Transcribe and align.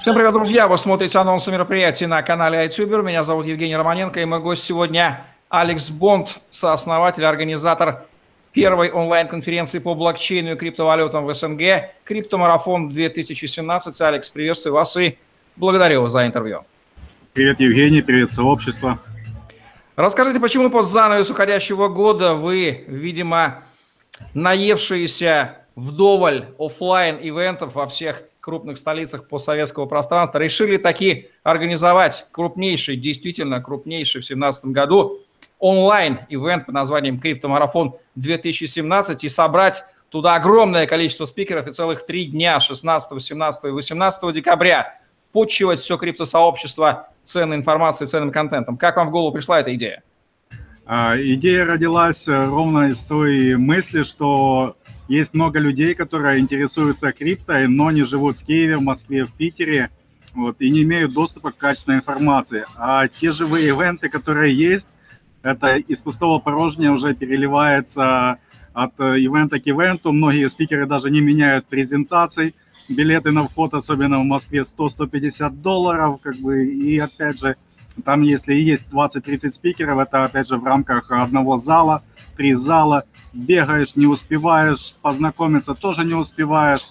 Всем 0.00 0.14
привет, 0.14 0.32
друзья! 0.32 0.68
Вы 0.68 0.76
смотрите 0.76 1.18
анонсы 1.18 1.50
мероприятий 1.50 2.06
на 2.06 2.22
канале 2.22 2.66
iTuber. 2.66 3.02
Меня 3.02 3.24
зовут 3.24 3.46
Евгений 3.46 3.74
Романенко, 3.76 4.20
и 4.20 4.24
мой 4.24 4.40
гость 4.40 4.62
сегодня 4.62 5.24
Алекс 5.48 5.90
Бонд, 5.90 6.38
сооснователь, 6.50 7.24
организатор 7.24 8.04
первой 8.52 8.90
онлайн-конференции 8.90 9.78
по 9.78 9.94
блокчейну 9.94 10.52
и 10.52 10.56
криптовалютам 10.56 11.24
в 11.24 11.34
СНГ 11.34 11.90
«Криптомарафон 12.04 12.90
2017». 12.90 14.02
Алекс, 14.02 14.30
приветствую 14.30 14.74
вас 14.74 14.96
и 14.98 15.18
благодарю 15.56 16.02
вас 16.02 16.12
за 16.12 16.26
интервью. 16.26 16.64
Привет, 17.32 17.60
Евгений, 17.60 18.02
привет, 18.02 18.32
сообщество. 18.32 19.00
Расскажите, 19.96 20.40
почему 20.40 20.70
под 20.70 20.86
занавес 20.86 21.30
уходящего 21.30 21.88
года 21.88 22.34
вы, 22.34 22.84
видимо, 22.86 23.62
наевшиеся 24.34 25.56
вдоволь 25.74 26.46
офлайн 26.58 27.18
ивентов 27.20 27.74
во 27.74 27.86
всех 27.86 28.24
крупных 28.48 28.78
столицах 28.78 29.28
постсоветского 29.28 29.84
пространства, 29.84 30.38
решили 30.38 30.78
таки 30.78 31.28
организовать 31.42 32.26
крупнейший, 32.32 32.96
действительно 32.96 33.60
крупнейший 33.60 34.22
в 34.22 34.24
2017 34.24 34.64
году 34.66 35.18
онлайн-ивент 35.58 36.64
под 36.64 36.74
названием 36.74 37.20
«Криптомарафон 37.20 37.96
2017» 38.16 39.18
и 39.20 39.28
собрать 39.28 39.84
туда 40.08 40.36
огромное 40.36 40.86
количество 40.86 41.26
спикеров 41.26 41.66
и 41.66 41.72
целых 41.72 42.06
три 42.06 42.24
дня 42.24 42.58
16, 42.58 43.22
17 43.22 43.64
и 43.64 43.68
18 43.68 44.34
декабря 44.34 44.98
почивать 45.30 45.80
все 45.80 45.98
криптосообщество 45.98 47.10
ценной 47.24 47.58
информацией, 47.58 48.08
ценным 48.08 48.32
контентом. 48.32 48.78
Как 48.78 48.96
вам 48.96 49.08
в 49.08 49.10
голову 49.10 49.30
пришла 49.30 49.60
эта 49.60 49.74
идея? 49.74 50.02
А, 50.86 51.20
идея 51.20 51.66
родилась 51.66 52.26
э, 52.26 52.46
ровно 52.46 52.88
из 52.88 53.00
той 53.00 53.56
мысли, 53.56 54.04
что 54.04 54.74
есть 55.08 55.34
много 55.34 55.58
людей, 55.58 55.94
которые 55.94 56.38
интересуются 56.38 57.12
крипто, 57.12 57.66
но 57.66 57.90
не 57.90 58.04
живут 58.04 58.38
в 58.38 58.44
Киеве, 58.44 58.76
в 58.76 58.82
Москве, 58.82 59.24
в 59.24 59.32
Питере, 59.32 59.90
вот, 60.34 60.56
и 60.60 60.70
не 60.70 60.82
имеют 60.82 61.12
доступа 61.12 61.50
к 61.50 61.56
качественной 61.56 61.98
информации. 61.98 62.66
А 62.76 63.08
те 63.08 63.32
живые 63.32 63.68
ивенты, 63.68 64.08
которые 64.08 64.54
есть, 64.54 64.88
это 65.42 65.76
из 65.76 66.02
пустого 66.02 66.38
порожня 66.38 66.92
уже 66.92 67.14
переливается 67.14 68.38
от 68.74 68.92
э, 68.98 69.18
ивента 69.18 69.58
к 69.58 69.66
ивенту. 69.66 70.12
Многие 70.12 70.48
спикеры 70.48 70.86
даже 70.86 71.10
не 71.10 71.20
меняют 71.20 71.66
презентаций. 71.66 72.54
Билеты 72.88 73.30
на 73.30 73.44
вход, 73.44 73.74
особенно 73.74 74.20
в 74.20 74.24
Москве, 74.24 74.62
100-150 74.62 75.62
долларов. 75.62 76.20
Как 76.20 76.36
бы, 76.36 76.64
и 76.64 76.98
опять 76.98 77.40
же, 77.40 77.54
там, 78.04 78.22
если 78.22 78.54
есть 78.54 78.84
20-30 78.90 79.50
спикеров, 79.50 79.98
это, 79.98 80.24
опять 80.24 80.48
же, 80.48 80.56
в 80.56 80.64
рамках 80.64 81.10
одного 81.10 81.56
зала, 81.56 82.02
три 82.38 82.54
зала. 82.54 83.04
Бегаешь, 83.34 83.96
не 83.96 84.06
успеваешь, 84.06 84.94
познакомиться 85.02 85.74
тоже 85.74 86.04
не 86.04 86.14
успеваешь. 86.14 86.86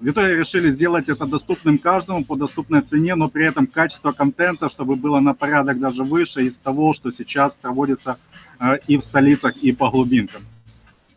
В 0.00 0.08
итоге 0.08 0.36
решили 0.36 0.70
сделать 0.70 1.08
это 1.08 1.26
доступным 1.26 1.76
каждому 1.76 2.24
по 2.24 2.36
доступной 2.36 2.82
цене, 2.82 3.14
но 3.16 3.28
при 3.28 3.44
этом 3.44 3.66
качество 3.66 4.12
контента, 4.12 4.68
чтобы 4.68 4.96
было 4.96 5.20
на 5.20 5.34
порядок 5.34 5.78
даже 5.78 6.04
выше 6.04 6.46
из 6.46 6.58
того, 6.58 6.92
что 6.94 7.10
сейчас 7.10 7.56
проводится 7.56 8.16
э, 8.60 8.78
и 8.86 8.96
в 8.96 9.02
столицах, 9.02 9.56
и 9.56 9.72
по 9.72 9.90
глубинкам. 9.90 10.42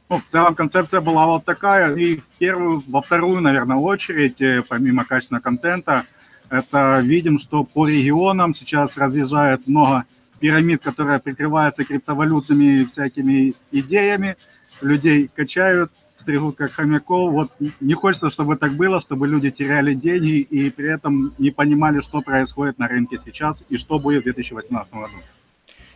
Ну, 0.09 0.17
в 0.17 0.31
целом 0.31 0.55
концепция 0.55 0.99
была 0.99 1.27
вот 1.27 1.45
такая. 1.45 1.95
И 1.95 2.17
в 2.17 2.25
первую, 2.39 2.83
во 2.87 3.01
вторую, 3.01 3.41
наверное, 3.41 3.77
очередь, 3.77 4.41
э, 4.41 4.63
помимо 4.67 5.05
качественного 5.05 5.43
контента, 5.43 6.05
это 6.49 6.99
видим, 7.01 7.37
что 7.37 7.63
по 7.63 7.87
регионам 7.87 8.53
сейчас 8.53 8.97
разъезжает 8.97 9.67
много 9.67 10.05
пирамид, 10.41 10.81
которые 10.81 11.19
прикрываются 11.19 11.85
криптовалютными 11.85 12.83
всякими 12.85 13.53
идеями, 13.71 14.35
людей 14.81 15.29
качают, 15.33 15.91
стригут 16.17 16.57
как 16.57 16.71
хомяков. 16.73 17.31
Вот 17.31 17.51
не 17.79 17.93
хочется, 17.93 18.29
чтобы 18.29 18.57
так 18.57 18.73
было, 18.73 18.99
чтобы 18.99 19.27
люди 19.27 19.51
теряли 19.51 19.93
деньги 19.93 20.39
и 20.39 20.69
при 20.69 20.89
этом 20.93 21.33
не 21.37 21.51
понимали, 21.51 22.01
что 22.01 22.21
происходит 22.21 22.79
на 22.79 22.87
рынке 22.87 23.17
сейчас 23.17 23.63
и 23.69 23.77
что 23.77 23.99
будет 23.99 24.21
в 24.21 24.23
2018 24.23 24.93
году. 24.93 25.13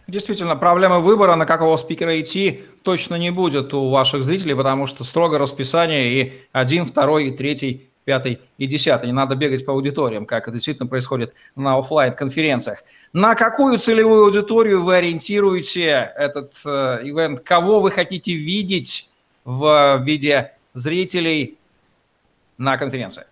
Действительно, 0.08 0.56
проблемы 0.56 1.02
выбора, 1.02 1.36
на 1.36 1.48
какого 1.48 1.78
спикера 1.78 2.22
идти, 2.22 2.64
точно 2.84 3.16
не 3.16 3.32
будет 3.32 3.74
у 3.74 3.90
ваших 3.90 4.24
зрителей, 4.24 4.56
потому 4.56 4.86
что 4.86 5.04
строго 5.04 5.40
расписание 5.40 6.22
и 6.22 6.34
один, 6.52 6.86
второй, 6.86 7.30
и 7.30 7.32
третий 7.32 7.90
пятый 8.06 8.40
и 8.58 8.68
десятый. 8.68 9.08
Не 9.08 9.14
надо 9.14 9.36
бегать 9.36 9.66
по 9.66 9.74
аудиториям, 9.74 10.26
как 10.26 10.44
это 10.44 10.54
действительно 10.54 10.88
происходит 10.88 11.34
на 11.56 11.78
офлайн 11.78 12.14
конференциях 12.14 12.84
На 13.12 13.36
какую 13.36 13.80
целевую 13.80 14.26
аудиторию 14.26 14.84
вы 14.84 14.96
ориентируете 14.96 16.12
этот 16.16 16.54
э, 16.66 16.70
ивент? 17.04 17.42
Кого 17.42 17.82
вы 17.82 17.92
хотите 17.92 18.34
видеть 18.34 19.10
в 19.44 20.02
виде 20.04 20.54
зрителей 20.74 21.58
на 22.58 22.78
конференции? 22.78 23.26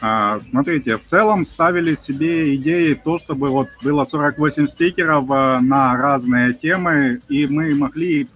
А, 0.00 0.38
смотрите, 0.40 0.98
в 0.98 1.04
целом 1.04 1.44
ставили 1.44 1.94
себе 1.94 2.54
идеи 2.56 2.94
то, 2.94 3.18
чтобы 3.18 3.48
вот 3.48 3.68
было 3.82 4.04
48 4.04 4.66
спикеров 4.66 5.30
э, 5.30 5.60
на 5.60 5.96
разные 5.96 6.52
темы, 6.52 7.22
и 7.28 7.46
мы 7.46 7.74
могли 7.74 8.28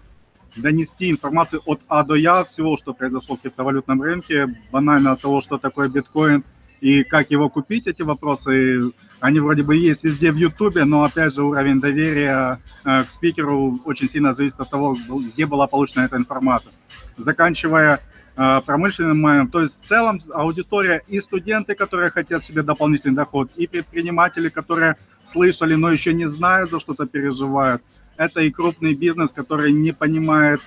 донести 0.56 1.11
информацию 1.11 1.62
от 1.66 1.81
А 1.88 2.05
до 2.05 2.15
Я, 2.15 2.44
всего, 2.44 2.77
что 2.77 2.93
произошло 2.93 3.37
в 3.37 3.41
криптовалютном 3.41 4.03
рынке, 4.03 4.47
банально 4.71 5.12
от 5.12 5.21
того, 5.21 5.41
что 5.41 5.59
такое 5.59 5.88
биткоин 5.88 6.44
и 6.81 7.05
как 7.05 7.31
его 7.31 7.49
купить, 7.49 7.87
эти 7.87 8.03
вопросы, 8.03 8.93
они 9.21 9.41
вроде 9.41 9.62
бы 9.62 9.77
есть 9.77 10.03
везде 10.03 10.33
в 10.33 10.37
Ютубе, 10.37 10.84
но, 10.84 11.05
опять 11.05 11.34
же, 11.34 11.43
уровень 11.43 11.78
доверия 11.78 12.59
э, 12.84 13.05
к 13.05 13.11
спикеру 13.11 13.78
очень 13.84 14.09
сильно 14.09 14.33
зависит 14.33 14.61
от 14.61 14.71
того, 14.71 14.97
где 15.34 15.44
была 15.44 15.66
получена 15.66 16.05
эта 16.05 16.16
информация. 16.16 16.72
Заканчивая 17.19 18.00
э, 18.34 18.61
промышленным 18.65 19.21
майном, 19.21 19.49
то 19.49 19.61
есть 19.61 19.77
в 19.82 19.87
целом 19.87 20.21
аудитория 20.32 21.03
и 21.06 21.21
студенты, 21.21 21.75
которые 21.75 22.11
хотят 22.11 22.44
себе 22.44 22.62
дополнительный 22.62 23.15
доход, 23.17 23.50
и 23.56 23.67
предприниматели, 23.67 24.49
которые 24.49 24.97
слышали, 25.22 25.75
но 25.75 25.93
еще 25.93 26.15
не 26.15 26.28
знают, 26.28 26.71
за 26.71 26.81
что-то 26.81 27.06
переживают– 27.06 27.82
это 28.20 28.42
и 28.42 28.50
крупный 28.50 28.92
бизнес, 28.92 29.32
который 29.32 29.72
не 29.72 29.92
понимает, 29.92 30.60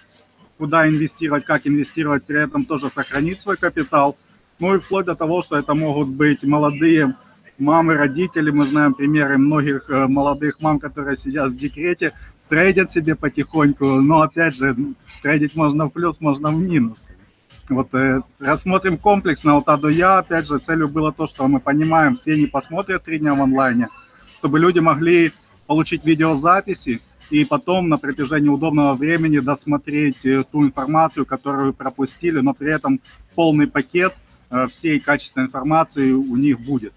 куда 0.57 0.87
инвестировать, 0.87 1.45
как 1.45 1.67
инвестировать, 1.67 2.23
при 2.25 2.43
этом 2.43 2.65
тоже 2.65 2.89
сохранить 2.89 3.39
свой 3.39 3.57
капитал. 3.57 4.17
Ну 4.59 4.73
и 4.73 4.79
вплоть 4.79 5.05
до 5.05 5.13
того, 5.13 5.43
что 5.43 5.55
это 5.55 5.75
могут 5.75 6.07
быть 6.07 6.43
молодые 6.43 7.15
мамы, 7.59 7.93
родители. 7.93 8.49
Мы 8.49 8.65
знаем 8.65 8.95
примеры 8.95 9.37
многих 9.37 9.87
э, 9.89 10.07
молодых 10.07 10.61
мам, 10.61 10.79
которые 10.79 11.15
сидят 11.15 11.51
в 11.51 11.57
декрете, 11.57 12.13
трейдят 12.49 12.91
себе 12.91 13.13
потихоньку, 13.13 13.85
но 13.85 14.23
опять 14.23 14.55
же, 14.55 14.75
трейдить 15.21 15.55
можно 15.55 15.85
в 15.85 15.89
плюс, 15.89 16.19
можно 16.21 16.49
в 16.49 16.59
минус. 16.59 17.05
Вот 17.69 17.93
э, 17.93 18.21
рассмотрим 18.39 18.97
комплексно 18.97 19.57
от 19.57 19.69
А 19.69 19.79
Я. 19.91 20.17
Опять 20.17 20.47
же, 20.47 20.57
целью 20.57 20.87
было 20.87 21.11
то, 21.11 21.27
что 21.27 21.47
мы 21.47 21.59
понимаем, 21.59 22.15
все 22.15 22.35
не 22.35 22.47
посмотрят 22.47 23.03
три 23.03 23.19
дня 23.19 23.35
в 23.35 23.41
онлайне, 23.43 23.89
чтобы 24.37 24.57
люди 24.57 24.79
могли 24.79 25.31
получить 25.67 26.03
видеозаписи, 26.03 26.99
и 27.33 27.45
потом 27.45 27.89
на 27.89 27.97
протяжении 27.97 28.47
удобного 28.47 28.93
времени 28.93 29.39
досмотреть 29.39 30.23
э, 30.23 30.43
ту 30.51 30.67
информацию, 30.67 31.25
которую 31.25 31.73
пропустили, 31.73 32.39
но 32.41 32.53
при 32.53 32.71
этом 32.71 33.01
полный 33.33 33.65
пакет 33.65 34.13
э, 34.51 34.67
всей 34.69 34.99
качественной 34.99 35.47
информации 35.47 36.11
у 36.11 36.35
них 36.35 36.59
будет. 36.59 36.93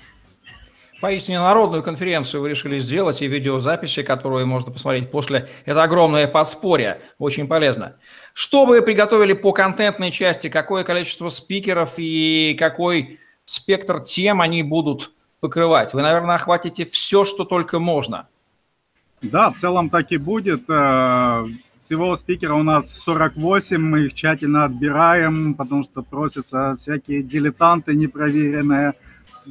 Поистине 1.00 1.38
народную 1.38 1.82
конференцию 1.82 2.42
вы 2.42 2.50
решили 2.50 2.78
сделать, 2.78 3.22
и 3.22 3.26
видеозаписи, 3.26 4.02
которую 4.02 4.47
можно 4.47 4.70
посмотреть 4.70 5.10
после. 5.10 5.48
Это 5.64 5.82
огромное 5.82 6.28
подспорье, 6.28 7.00
очень 7.18 7.48
полезно. 7.48 7.97
Что 8.34 8.66
вы 8.66 8.82
приготовили 8.82 9.32
по 9.32 9.53
контентной 9.53 10.10
части? 10.10 10.50
Какое 10.50 10.84
количество 10.84 11.30
спикеров 11.30 11.94
и 11.97 12.54
какой 12.58 13.20
спектр 13.47 14.00
тем 14.00 14.42
они 14.42 14.62
будут 14.62 15.12
покрывать? 15.41 15.94
Вы, 15.94 16.03
наверное, 16.03 16.34
охватите 16.34 16.84
все, 16.84 17.24
что 17.24 17.47
только 17.47 17.78
можно– 17.78 18.28
да, 19.22 19.50
в 19.50 19.59
целом 19.59 19.91
так 19.91 20.12
и 20.12 20.19
будет. 20.19 20.65
Э, 20.69 21.44
всего 21.81 22.16
спикера 22.16 22.54
у 22.54 22.62
нас 22.62 22.93
48, 22.99 23.78
мы 23.78 24.06
их 24.06 24.15
тщательно 24.15 24.65
отбираем, 24.65 25.54
потому 25.54 25.84
что 25.84 26.03
просятся 26.03 26.77
всякие 26.78 27.22
дилетанты 27.22 27.94
непроверенные. 27.94 28.94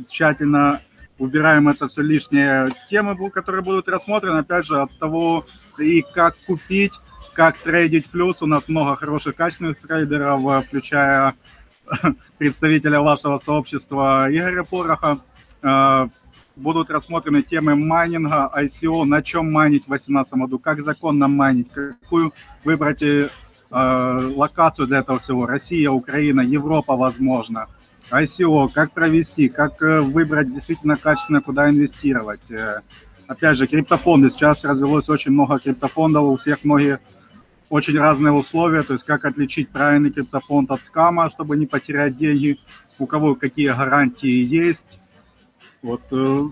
Тщательно 0.09 0.81
убираем 1.17 1.69
это 1.69 1.87
все 1.87 2.01
лишнее. 2.01 2.71
Темы, 2.89 3.29
которые 3.29 3.63
будут 3.63 3.87
рассмотрены, 3.87 4.39
опять 4.39 4.65
же, 4.65 4.81
от 4.81 4.97
того, 4.99 5.45
и 5.77 6.03
как 6.13 6.35
купить, 6.45 6.93
как 7.33 7.57
трейдить 7.57 8.07
плюс. 8.07 8.41
У 8.41 8.47
нас 8.47 8.67
много 8.67 8.95
хороших 8.97 9.35
качественных 9.35 9.79
трейдеров, 9.79 10.41
э, 10.45 10.61
включая 10.67 11.35
представителя 12.37 12.99
вашего 13.01 13.37
сообщества 13.37 14.27
Игоря 14.29 14.63
Пороха. 14.63 15.19
Будут 16.55 16.89
рассмотрены 16.89 17.41
темы 17.41 17.75
майнинга, 17.75 18.49
ICO, 18.55 19.03
на 19.03 19.21
чем 19.21 19.51
майнить 19.51 19.83
в 19.83 19.87
2018 19.87 20.33
году, 20.33 20.59
как 20.59 20.81
законно 20.81 21.27
майнить, 21.27 21.69
какую 21.71 22.31
выбрать 22.63 23.01
э, 23.01 23.29
локацию 23.69 24.87
для 24.87 24.99
этого 24.99 25.19
всего. 25.19 25.45
Россия, 25.45 25.91
Украина, 25.91 26.39
Европа, 26.41 26.95
возможно. 26.95 27.67
ICO, 28.09 28.69
как 28.71 28.91
провести, 28.91 29.49
как 29.49 29.81
э, 29.81 29.99
выбрать 29.99 30.53
действительно 30.53 30.95
качественно, 30.95 31.41
куда 31.41 31.69
инвестировать. 31.69 32.49
Э, 32.49 32.79
опять 33.27 33.57
же, 33.57 33.67
криптофонды. 33.67 34.29
Сейчас 34.29 34.63
развелось 34.63 35.09
очень 35.09 35.31
много 35.31 35.59
криптофондов, 35.59 36.23
у 36.23 36.37
всех 36.37 36.63
многие 36.63 36.99
очень 37.69 37.97
разные 37.97 38.31
условия, 38.31 38.83
то 38.83 38.93
есть 38.93 39.05
как 39.05 39.25
отличить 39.25 39.69
правильный 39.69 40.11
криптофонд 40.11 40.71
от 40.71 40.83
скама, 40.85 41.29
чтобы 41.29 41.57
не 41.57 41.65
потерять 41.65 42.15
деньги. 42.17 42.57
у 42.97 43.07
кого 43.07 43.35
какие 43.35 43.67
гарантии 43.67 44.29
есть. 44.29 44.99
Вот, 45.85 46.01
э, 46.09 46.45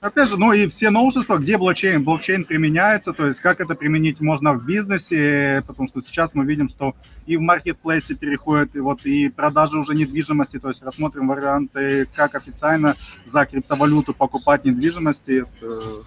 опять 0.00 0.28
же, 0.28 0.36
ну 0.36 0.52
и 0.52 0.66
все 0.66 0.90
новшества, 0.90 1.38
где 1.38 1.56
блокчейн, 1.56 2.02
блокчейн 2.02 2.44
применяется, 2.44 3.12
то 3.12 3.28
есть 3.28 3.38
как 3.38 3.60
это 3.60 3.76
применить 3.76 4.20
можно 4.20 4.54
в 4.54 4.66
бизнесе, 4.66 5.62
потому 5.68 5.86
что 5.86 6.00
сейчас 6.00 6.34
мы 6.34 6.44
видим, 6.44 6.68
что 6.68 6.96
и 7.26 7.36
в 7.36 7.40
маркетплейсе 7.42 8.16
переходит, 8.16 8.74
и 8.74 8.80
вот 8.80 9.06
и 9.06 9.28
продажи 9.28 9.78
уже 9.78 9.94
недвижимости, 9.94 10.58
то 10.58 10.66
есть 10.66 10.82
рассмотрим 10.82 11.28
варианты, 11.28 12.08
как 12.12 12.34
официально 12.34 12.96
за 13.24 13.46
криптовалюту 13.46 14.14
покупать 14.14 14.64
недвижимости. 14.64 15.44
Это, 15.46 16.04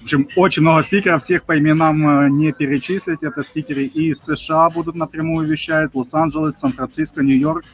в 0.00 0.02
общем, 0.02 0.28
очень 0.34 0.62
много 0.62 0.82
спикеров, 0.82 1.22
всех 1.22 1.44
по 1.44 1.56
именам 1.56 2.26
э, 2.26 2.28
не 2.30 2.52
перечислить. 2.52 3.22
Это 3.22 3.42
спикеры 3.42 3.84
и 3.84 4.10
из 4.10 4.18
США 4.22 4.68
будут 4.70 4.96
напрямую 4.96 5.46
вещать, 5.46 5.94
Лос-Анджелес, 5.94 6.56
Сан-Франциско, 6.56 7.22
Нью-Йорк. 7.22 7.64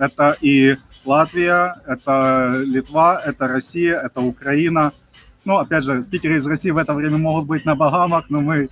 Это 0.00 0.34
и 0.40 0.78
Латвия, 1.04 1.76
это 1.86 2.62
Литва, 2.64 3.20
это 3.22 3.46
Россия, 3.46 4.00
это 4.00 4.22
Украина. 4.22 4.92
Ну, 5.44 5.58
опять 5.58 5.84
же, 5.84 6.02
спикеры 6.02 6.38
из 6.38 6.46
России 6.46 6.70
в 6.70 6.78
это 6.78 6.94
время 6.94 7.18
могут 7.18 7.46
быть 7.46 7.66
на 7.66 7.74
Багамах, 7.74 8.30
но 8.30 8.40
мы 8.40 8.70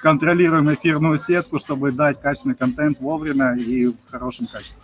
контролируем 0.00 0.72
эфирную 0.72 1.18
сетку, 1.18 1.58
чтобы 1.58 1.92
дать 1.92 2.18
качественный 2.18 2.54
контент 2.54 2.98
вовремя 2.98 3.54
и 3.54 3.88
в 3.88 3.96
хорошем 4.10 4.46
качестве. 4.46 4.80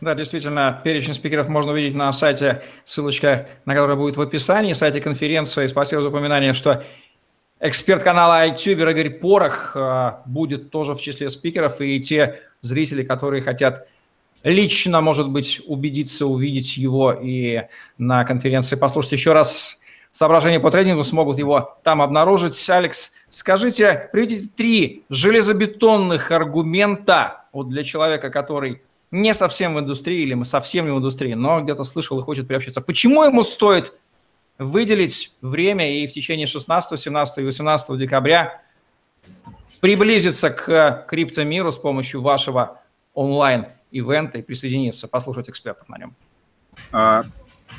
Да, 0.00 0.16
действительно, 0.16 0.80
перечень 0.82 1.14
спикеров 1.14 1.48
можно 1.48 1.72
увидеть 1.72 1.94
на 1.94 2.12
сайте, 2.12 2.62
ссылочка 2.84 3.46
на 3.66 3.74
который 3.74 3.94
будет 3.94 4.16
в 4.16 4.20
описании, 4.20 4.72
сайте 4.72 5.00
конференции. 5.00 5.68
Спасибо 5.68 6.02
за 6.02 6.08
упоминание, 6.08 6.54
что 6.54 6.82
эксперт 7.60 8.02
канала 8.02 8.48
iTuber 8.48 8.90
Игорь 8.90 9.10
Порох 9.10 9.76
а, 9.76 10.22
будет 10.26 10.70
тоже 10.70 10.94
в 10.94 11.00
числе 11.00 11.30
спикеров, 11.30 11.80
и 11.80 12.00
те 12.00 12.40
зрители, 12.62 13.04
которые 13.04 13.42
хотят 13.42 13.86
лично, 14.42 15.00
может 15.00 15.28
быть, 15.28 15.60
убедиться, 15.66 16.26
увидеть 16.26 16.76
его 16.76 17.12
и 17.12 17.62
на 17.98 18.24
конференции 18.24 18.76
послушать 18.76 19.12
еще 19.12 19.32
раз 19.32 19.78
соображения 20.12 20.60
по 20.60 20.70
трейдингу, 20.70 21.04
смогут 21.04 21.38
его 21.38 21.78
там 21.82 22.02
обнаружить. 22.02 22.68
Алекс, 22.70 23.12
скажите, 23.28 24.08
приведите 24.12 24.48
три 24.56 25.04
железобетонных 25.08 26.30
аргумента 26.30 27.44
вот 27.52 27.68
для 27.68 27.84
человека, 27.84 28.30
который 28.30 28.82
не 29.10 29.34
совсем 29.34 29.74
в 29.74 29.80
индустрии 29.80 30.20
или 30.20 30.34
мы 30.34 30.44
совсем 30.44 30.86
не 30.86 30.92
в 30.92 30.98
индустрии, 30.98 31.34
но 31.34 31.60
где-то 31.60 31.84
слышал 31.84 32.18
и 32.18 32.22
хочет 32.22 32.46
приобщиться. 32.46 32.80
Почему 32.80 33.24
ему 33.24 33.42
стоит 33.42 33.94
выделить 34.58 35.34
время 35.40 36.02
и 36.02 36.06
в 36.06 36.12
течение 36.12 36.46
16, 36.46 36.98
17 36.98 37.38
и 37.38 37.42
18 37.42 37.96
декабря 37.96 38.60
приблизиться 39.80 40.50
к 40.50 41.06
криптомиру 41.08 41.70
с 41.70 41.78
помощью 41.78 42.20
вашего 42.20 42.80
онлайн-ивента 43.18 44.38
и 44.38 44.42
присоединиться, 44.42 45.08
послушать 45.08 45.50
экспертов 45.50 45.88
на 45.88 45.98
нем? 45.98 46.14
А, 46.92 47.24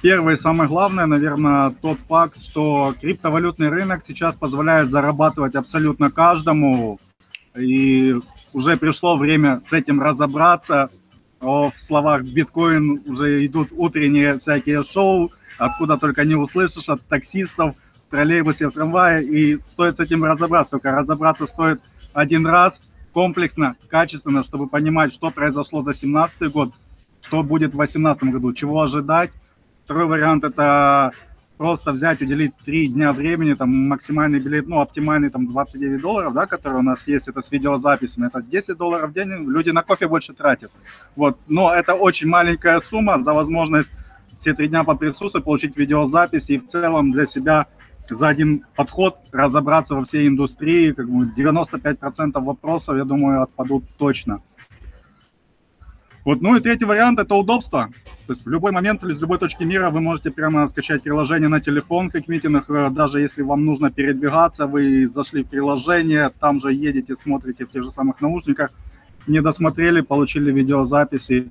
первое 0.02 0.36
и 0.36 0.38
самое 0.38 0.68
главное, 0.68 1.06
наверное, 1.06 1.72
тот 1.82 1.98
факт, 2.10 2.42
что 2.42 2.94
криптовалютный 3.00 3.70
рынок 3.70 4.04
сейчас 4.04 4.36
позволяет 4.36 4.92
зарабатывать 4.92 5.56
абсолютно 5.56 6.12
каждому, 6.12 7.00
и 7.58 8.16
уже 8.54 8.76
пришло 8.78 9.18
время 9.18 9.62
с 9.62 9.72
этим 9.72 10.02
разобраться, 10.02 10.90
в 11.40 11.74
словах 11.78 12.24
биткоин 12.24 13.04
уже 13.06 13.46
идут 13.46 13.70
утренние 13.72 14.38
всякие 14.40 14.84
шоу, 14.84 15.32
откуда 15.58 15.98
только 15.98 16.26
не 16.26 16.36
услышишь, 16.36 16.90
от 16.90 17.02
таксистов, 17.08 17.76
в 18.08 18.12
троллейбусе, 18.12 18.70
трамвае, 18.70 19.24
и 19.24 19.58
стоит 19.60 19.96
с 19.96 20.00
этим 20.02 20.26
разобраться. 20.26 20.72
Только 20.72 20.92
разобраться 20.92 21.48
стоит 21.48 21.80
один 22.14 22.46
раз, 22.46 22.82
комплексно, 23.20 23.76
качественно, 23.90 24.44
чтобы 24.44 24.68
понимать, 24.68 25.14
что 25.14 25.30
произошло 25.30 25.80
за 25.80 25.92
2017 25.92 26.54
год, 26.54 26.70
что 27.22 27.44
будет 27.44 27.74
в 27.74 27.76
2018 27.76 28.24
году, 28.36 28.54
чего 28.54 28.82
ожидать. 28.82 29.32
Второй 29.84 30.06
вариант– 30.06 30.44
это 30.46 31.12
просто 31.58 31.92
взять, 31.92 32.22
уделить 32.22 32.54
3 32.64 32.88
дня 32.88 33.12
времени, 33.12 33.56
там 33.56 33.90
максимальный 33.90 34.40
билет, 34.40 34.68
ну, 34.70 34.80
оптимальный 34.80 35.30
там 35.30 35.48
29 35.48 36.02
долларов, 36.02 36.34
да, 36.34 36.46
который 36.46 36.78
у 36.78 36.82
нас 36.82 37.10
есть, 37.10 37.28
это 37.28 37.42
с 37.42 37.52
видеозаписями, 37.52 38.28
это 38.28 38.42
10 38.42 38.78
долларов 38.78 39.10
в 39.10 39.14
день, 39.14 39.30
люди 39.56 39.72
на 39.72 39.84
кофе 39.84 40.08
больше 40.08 40.34
тратят. 40.34 40.72
Вот, 41.18 41.38
но 41.50 41.76
это 41.76 41.96
очень 41.96 42.30
маленькая 42.30 42.80
сумма 42.80 43.22
за 43.22 43.34
возможность 43.34 43.92
все 44.40 44.54
три 44.54 44.70
дня 44.70 44.84
поприсутствовать, 44.84 45.46
получить 45.46 45.78
видеозапись 45.78 46.50
и 46.50 46.58
в 46.58 46.68
целом 46.68 47.12
для 47.12 47.26
себя 47.26 47.68
за 48.10 48.28
один 48.28 48.66
подход 48.76 49.18
разобраться 49.32 49.96
во 49.96 50.04
всей 50.04 50.28
индустрии, 50.28 50.94
как 50.94 51.10
бы 51.10 51.26
95% 51.26 52.42
вопросов, 52.44 52.98
я 52.98 53.04
думаю, 53.04 53.44
отпадут 53.44 53.84
точно. 53.98 54.42
Вот, 56.26 56.42
ну 56.42 56.56
и 56.56 56.60
третий 56.60 56.86
вариант– 56.86 57.20
это 57.22 57.36
удобство. 57.36 57.90
То 58.28 58.34
есть 58.34 58.46
в 58.46 58.50
любой 58.50 58.72
момент, 58.72 59.04
из 59.04 59.22
любой 59.22 59.40
точки 59.40 59.64
мира 59.64 59.90
вы 59.90 60.02
можете 60.02 60.32
прямо 60.32 60.68
скачать 60.68 61.02
приложение 61.02 61.50
на 61.50 61.62
телефон, 61.62 62.10
как 62.10 62.28
митинг, 62.28 62.70
э, 62.70 62.90
даже 62.92 63.22
если 63.22 63.42
вам 63.42 63.66
нужно 63.66 63.90
передвигаться, 63.90 64.68
вы 64.68 65.08
зашли 65.08 65.44
в 65.44 65.50
приложение, 65.50 66.30
там 66.40 66.60
же 66.60 66.74
едете, 66.74 67.16
смотрите 67.16 67.66
в 67.66 67.72
тех 67.72 67.84
же 67.84 67.90
самых 67.90 68.22
наушниках, 68.22 68.72
не 69.28 69.42
досмотрели, 69.42 70.02
получили 70.02 70.52
видеозаписи, 70.52 71.50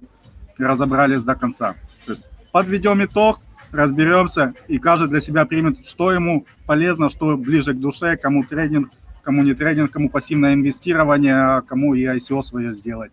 разобрались 0.58 1.24
до 1.24 1.34
конца. 1.34 1.74
То 2.04 2.12
есть 2.12 2.22
подведем 2.52 3.04
итог, 3.04 3.38
разберемся, 3.72 4.54
и 4.66 4.78
каждый 4.78 5.08
для 5.08 5.20
себя 5.20 5.44
примет, 5.44 5.86
что 5.86 6.12
ему 6.12 6.46
полезно, 6.66 7.10
что 7.10 7.36
ближе 7.36 7.74
к 7.74 7.80
душе, 7.80 8.16
кому 8.16 8.42
трейдинг, 8.42 8.90
кому 9.22 9.42
не 9.42 9.54
трейдинг, 9.54 9.90
кому 9.90 10.08
пассивное 10.08 10.54
инвестирование, 10.54 11.34
а 11.34 11.60
кому 11.62 11.94
и 11.94 12.04
ICO 12.04 12.42
свое 12.42 12.72
сделать. 12.72 13.12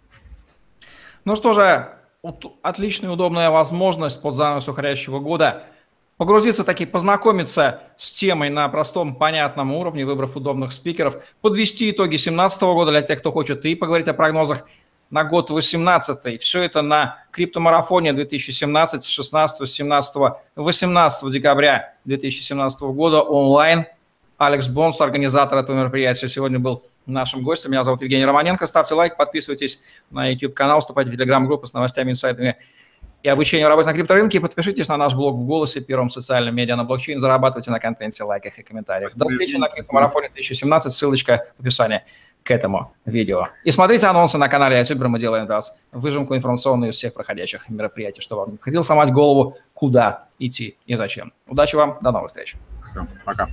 Ну 1.25 1.35
что 1.35 1.53
же, 1.53 1.89
отличная 2.61 3.11
удобная 3.11 3.49
возможность 3.49 4.21
под 4.21 4.35
занавес 4.35 4.67
уходящего 4.67 5.19
года 5.19 5.63
погрузиться 6.17 6.63
таки, 6.63 6.85
познакомиться 6.85 7.81
с 7.97 8.11
темой 8.11 8.49
на 8.49 8.67
простом, 8.69 9.15
понятном 9.15 9.73
уровне, 9.73 10.05
выбрав 10.05 10.37
удобных 10.37 10.71
спикеров, 10.71 11.17
подвести 11.41 11.91
итоги 11.91 12.11
2017 12.11 12.61
года 12.61 12.91
для 12.91 13.01
тех, 13.01 13.19
кто 13.19 13.31
хочет, 13.31 13.65
и 13.65 13.75
поговорить 13.75 14.07
о 14.07 14.13
прогнозах 14.13 14.65
на 15.09 15.23
год 15.23 15.49
18 15.49 16.41
Все 16.41 16.61
это 16.63 16.81
на 16.81 17.17
криптомарафоне 17.31 18.13
2017 18.13 19.03
с 19.03 19.05
16, 19.05 19.69
17, 19.69 20.15
18 20.55 21.31
декабря 21.31 21.95
2017 22.05 22.81
года 22.81 23.21
онлайн. 23.21 23.85
Алекс 24.37 24.67
Бонс, 24.67 24.99
организатор 24.99 25.57
этого 25.57 25.77
мероприятия, 25.77 26.27
сегодня 26.27 26.59
был 26.59 26.83
нашим 27.05 27.41
гостем. 27.43 27.71
Меня 27.71 27.83
зовут 27.83 28.01
Евгений 28.01 28.25
Романенко. 28.25 28.67
Ставьте 28.67 28.93
лайк, 28.93 29.15
подписывайтесь 29.15 29.79
на 30.11 30.27
YouTube-канал, 30.27 30.81
вступайте 30.81 31.11
в 31.11 31.13
Telegram-группу 31.13 31.65
с 31.65 31.73
новостями, 31.73 32.11
инсайдами 32.11 32.57
и 33.23 33.29
обучением 33.29 33.69
работе 33.69 33.89
на 33.89 33.93
крипторынке. 33.93 34.41
Подпишитесь 34.41 34.87
на 34.87 34.97
наш 34.97 35.15
блог 35.15 35.35
в 35.35 35.45
«Голосе», 35.45 35.81
первом 35.81 36.09
социальном 36.09 36.55
медиа 36.55 36.75
на 36.75 36.83
блокчейн. 36.83 37.19
Зарабатывайте 37.19 37.71
на 37.71 37.79
контенте, 37.79 38.23
лайках 38.23 38.59
и 38.59 38.63
комментариях. 38.63 39.15
До 39.15 39.27
встречи 39.29 39.55
на 39.55 39.69
криптомарафоне 39.69 40.29
2017. 40.29 40.91
Ссылочка 40.91 41.47
в 41.57 41.61
описании 41.61 42.03
к 42.45 42.51
этому 42.51 42.93
видео. 43.05 43.47
И 43.63 43.71
смотрите 43.71 44.05
анонсы 44.05 44.37
на 44.37 44.47
канале 44.47 44.77
YouTube, 44.77 45.07
мы 45.07 45.19
делаем 45.19 45.47
вас 45.47 45.77
выжимку 45.91 46.35
информационную 46.35 46.91
из 46.91 46.95
всех 46.95 47.13
проходящих 47.13 47.67
мероприятий, 47.69 48.21
чтобы 48.21 48.45
вам 48.45 48.57
хотел 48.61 48.83
сломать 48.83 49.11
голову, 49.11 49.57
куда 49.73 50.27
идти 50.37 50.77
и 50.85 50.95
зачем. 50.95 51.33
Удачи 51.47 51.75
вам, 51.75 51.97
до 52.01 52.11
новых 52.11 52.27
встреч. 52.27 52.55
Все, 52.91 53.05
пока. 53.25 53.47